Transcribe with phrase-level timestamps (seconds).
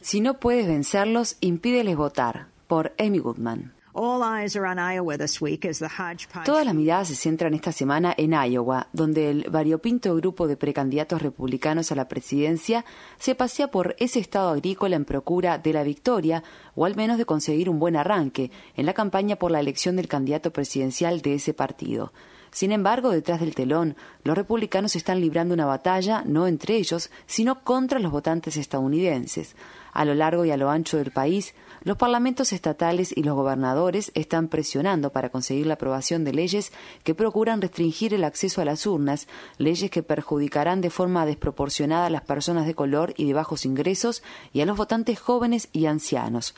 [0.00, 2.48] Si no puedes vencerlos, impídeles votar.
[2.66, 3.72] Por Amy Goodman.
[6.44, 11.22] Todas las miradas se centran esta semana en Iowa, donde el variopinto grupo de precandidatos
[11.22, 12.84] republicanos a la presidencia
[13.18, 16.42] se pasea por ese estado agrícola en procura de la victoria
[16.74, 20.08] o al menos de conseguir un buen arranque en la campaña por la elección del
[20.08, 22.12] candidato presidencial de ese partido.
[22.56, 27.62] Sin embargo, detrás del telón, los republicanos están librando una batalla no entre ellos, sino
[27.62, 29.54] contra los votantes estadounidenses.
[29.96, 34.12] A lo largo y a lo ancho del país, los parlamentos estatales y los gobernadores
[34.14, 36.70] están presionando para conseguir la aprobación de leyes
[37.02, 42.10] que procuran restringir el acceso a las urnas, leyes que perjudicarán de forma desproporcionada a
[42.10, 44.22] las personas de color y de bajos ingresos
[44.52, 46.54] y a los votantes jóvenes y ancianos.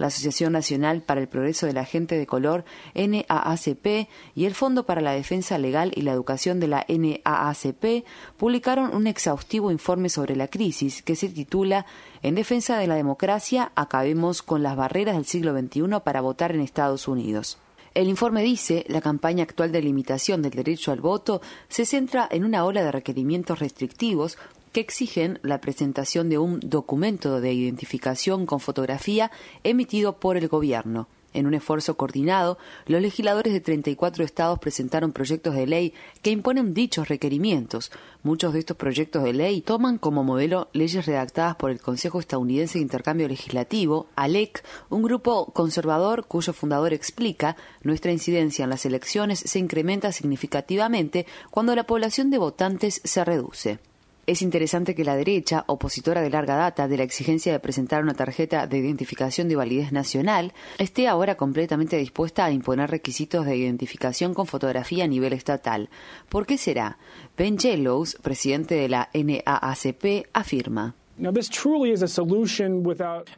[0.00, 2.64] La Asociación Nacional para el Progreso de la Gente de Color,
[2.96, 8.04] NAACP, y el Fondo para la Defensa Legal y la Educación de la NAACP
[8.36, 11.86] publicaron un exhaustivo informe sobre la crisis que se titula
[12.22, 16.60] en defensa de la democracia, acabemos con las barreras del siglo XXI para votar en
[16.60, 17.58] Estados Unidos.
[17.94, 22.44] El informe dice, la campaña actual de limitación del derecho al voto se centra en
[22.44, 24.36] una ola de requerimientos restrictivos
[24.72, 29.30] que exigen la presentación de un documento de identificación con fotografía
[29.62, 31.06] emitido por el gobierno.
[31.34, 36.72] En un esfuerzo coordinado, los legisladores de 34 estados presentaron proyectos de ley que imponen
[36.72, 37.90] dichos requerimientos.
[38.22, 42.78] Muchos de estos proyectos de ley toman como modelo leyes redactadas por el Consejo Estadounidense
[42.78, 49.40] de Intercambio Legislativo, ALEC, un grupo conservador cuyo fundador explica nuestra incidencia en las elecciones
[49.40, 53.80] se incrementa significativamente cuando la población de votantes se reduce.
[54.26, 58.14] Es interesante que la derecha, opositora de larga data de la exigencia de presentar una
[58.14, 64.32] tarjeta de identificación de validez nacional, esté ahora completamente dispuesta a imponer requisitos de identificación
[64.32, 65.90] con fotografía a nivel estatal.
[66.30, 66.98] ¿Por qué será?
[67.36, 70.94] Ben Jellows, presidente de la NAACP, afirma.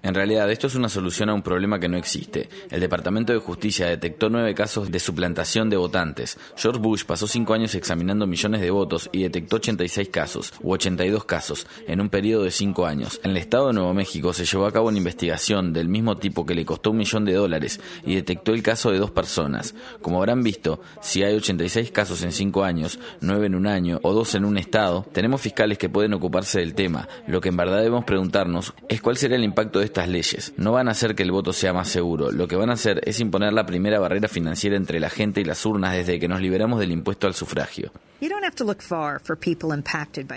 [0.02, 2.48] En realidad, esto es una solución a un problema que no existe.
[2.70, 6.38] El Departamento de Justicia detectó nueve casos de suplantación de votantes.
[6.56, 11.24] George Bush pasó cinco años examinando millones de votos y detectó 86 casos, u 82
[11.26, 13.20] casos, en un periodo de cinco años.
[13.22, 16.46] En el estado de Nuevo México se llevó a cabo una investigación del mismo tipo
[16.46, 19.74] que le costó un millón de dólares y detectó el caso de dos personas.
[20.00, 24.14] Como habrán visto, si hay 86 casos en cinco años, nueve en un año o
[24.14, 28.04] dos en un estado, tenemos fiscales que pueden ocuparse del tema, lo que en debemos
[28.04, 30.52] preguntarnos es cuál será el impacto de estas leyes.
[30.56, 33.00] No van a hacer que el voto sea más seguro, lo que van a hacer
[33.04, 36.40] es imponer la primera barrera financiera entre la gente y las urnas desde que nos
[36.40, 37.90] liberamos del impuesto al sufragio.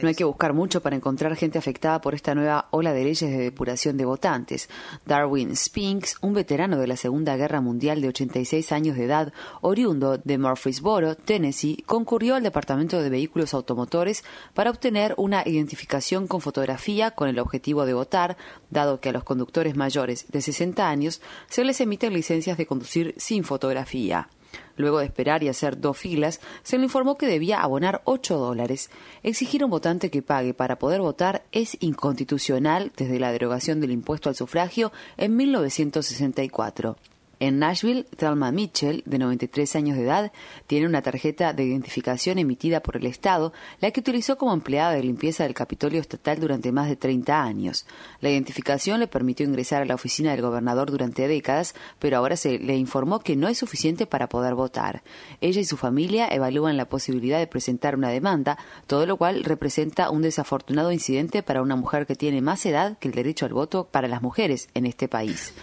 [0.02, 3.32] No hay que buscar mucho para encontrar gente afectada por esta nueva ola de leyes
[3.32, 4.70] de depuración de votantes.
[5.06, 9.32] Darwin Spinks, un veterano de la Segunda Guerra Mundial de 86 años de edad,
[9.62, 16.42] oriundo de Murfreesboro, Tennessee, concurrió al Departamento de Vehículos Automotores para obtener una identificación con
[16.42, 18.36] fotografía con el objetivo de votar,
[18.70, 23.16] dado que a los conductores mayores de 60 años se les emiten licencias de conducir
[23.18, 24.28] sin fotografía.
[24.78, 28.90] Luego de esperar y hacer dos filas, se le informó que debía abonar 8 dólares.
[29.24, 33.92] Exigir a un votante que pague para poder votar es inconstitucional desde la derogación del
[33.92, 36.98] impuesto al sufragio en 1964.
[37.42, 40.34] En Nashville, Thelma Mitchell, de 93 años de edad,
[40.68, 45.04] tiene una tarjeta de identificación emitida por el Estado, la que utilizó como empleada de
[45.04, 47.86] limpieza del Capitolio Estatal durante más de 30 años.
[48.20, 52.60] La identificación le permitió ingresar a la oficina del gobernador durante décadas, pero ahora se
[52.60, 55.02] le informó que no es suficiente para poder votar.
[55.40, 60.10] Ella y su familia evalúan la posibilidad de presentar una demanda, todo lo cual representa
[60.10, 63.88] un desafortunado incidente para una mujer que tiene más edad que el derecho al voto
[63.90, 65.54] para las mujeres en este país.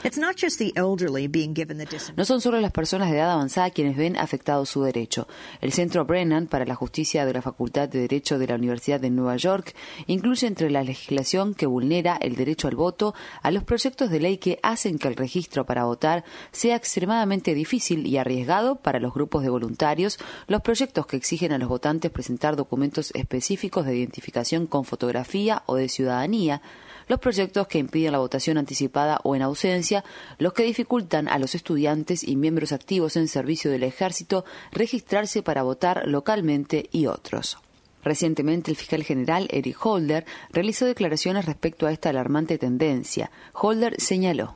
[2.17, 5.27] No son solo las personas de edad avanzada quienes ven afectado su derecho.
[5.61, 9.11] El Centro Brennan para la Justicia de la Facultad de Derecho de la Universidad de
[9.11, 9.75] Nueva York
[10.07, 14.39] incluye entre la legislación que vulnera el derecho al voto a los proyectos de ley
[14.39, 19.43] que hacen que el registro para votar sea extremadamente difícil y arriesgado para los grupos
[19.43, 24.85] de voluntarios, los proyectos que exigen a los votantes presentar documentos específicos de identificación con
[24.85, 26.63] fotografía o de ciudadanía,
[27.09, 30.05] los proyectos que impiden la votación anticipada o en ausencia,
[30.39, 35.63] los que dificultan a los estudiantes y miembros activos en servicio del ejército registrarse para
[35.63, 37.59] votar localmente y otros.
[38.03, 43.33] Recientemente, el fiscal general Eric Holder realizó declaraciones respecto a esta alarmante tendencia.
[43.53, 44.55] Holder señaló.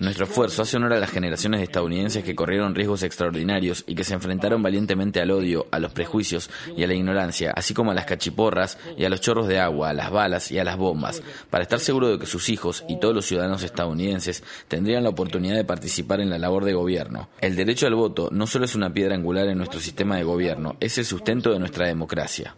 [0.00, 4.04] Nuestro esfuerzo hace honor a las generaciones de estadounidenses que corrieron riesgos extraordinarios y que
[4.04, 7.94] se enfrentaron valientemente al odio, a los prejuicios y a la ignorancia, así como a
[7.94, 11.22] las cachiporras y a los chorros de agua, a las balas y a las bombas,
[11.50, 15.56] para estar seguro de que sus hijos y todos los ciudadanos estadounidenses tendrían la oportunidad
[15.56, 17.28] de participar en la labor de gobierno.
[17.42, 20.76] El derecho al voto no solo es una piedra angular en nuestro sistema de gobierno,
[20.80, 22.56] es el sustento de nuestra democracia.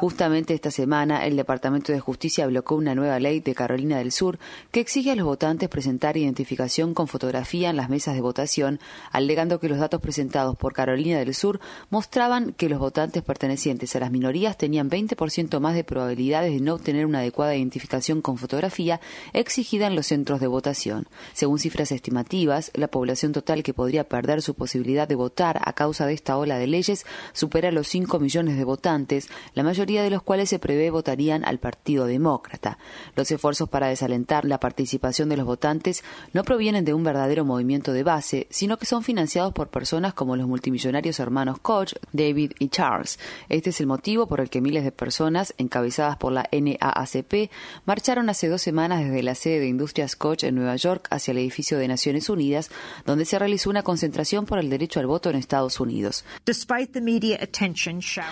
[0.00, 4.38] Justamente esta semana, el Departamento de Justicia bloqueó una nueva ley de Carolina del Sur
[4.70, 9.60] que exige a los votantes presentar identificación con fotografía en las mesas de votación, alegando
[9.60, 11.60] que los datos presentados por Carolina del Sur
[11.90, 16.74] mostraban que los votantes pertenecientes a las minorías tenían 20% más de probabilidades de no
[16.74, 19.00] obtener una adecuada identificación con fotografía
[19.32, 21.06] exigida en los centros de votación.
[21.32, 26.06] Según cifras estimativas, la población total que podría perder su posibilidad de votar a causa
[26.06, 27.04] de esta ola de leyes
[27.42, 31.58] supera los 5 millones de votantes, la mayoría de los cuales se prevé votarían al
[31.58, 32.78] Partido Demócrata.
[33.16, 37.92] Los esfuerzos para desalentar la participación de los votantes no provienen de un verdadero movimiento
[37.92, 42.68] de base, sino que son financiados por personas como los multimillonarios hermanos Koch, David y
[42.68, 43.18] Charles.
[43.48, 47.50] Este es el motivo por el que miles de personas, encabezadas por la NAACP,
[47.86, 51.38] marcharon hace dos semanas desde la sede de Industrias Koch en Nueva York hacia el
[51.38, 52.70] edificio de Naciones Unidas,
[53.04, 56.24] donde se realizó una concentración por el derecho al voto en Estados Unidos.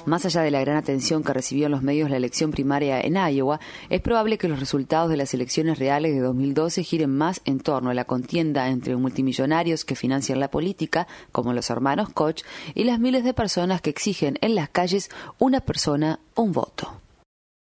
[0.06, 3.14] Más allá de la gran atención que recibió en los medios la elección primaria en
[3.14, 7.60] Iowa, es probable que los resultados de las elecciones reales de 2012 giren más en
[7.60, 12.42] torno a la contienda entre multimillonarios que financian la política, como los hermanos Koch,
[12.74, 17.00] y las miles de personas que exigen en las calles una persona, un voto.